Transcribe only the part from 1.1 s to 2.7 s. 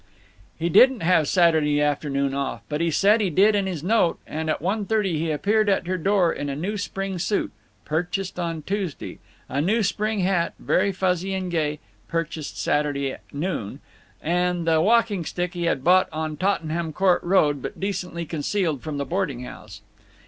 Saturday afternoon off,